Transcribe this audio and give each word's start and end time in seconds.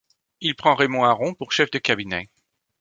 Il 0.39 0.55
prend 0.55 0.73
Raymond 0.73 1.03
Aron 1.03 1.35
pour 1.35 1.51
chef 1.51 1.69
de 1.69 1.77
cabinet. 1.77 2.27